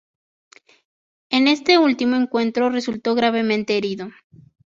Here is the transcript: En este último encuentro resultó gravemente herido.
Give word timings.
En 1.29 1.47
este 1.47 1.77
último 1.77 2.15
encuentro 2.15 2.71
resultó 2.71 3.13
gravemente 3.13 3.77
herido. 3.77 4.09